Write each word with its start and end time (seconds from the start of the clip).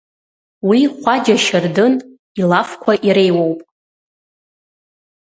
Уи 0.67 0.79
Хәаџьа 0.97 1.35
Шьардын 1.45 1.93
илафқәа 2.41 2.93
иреиуоуп. 3.07 3.59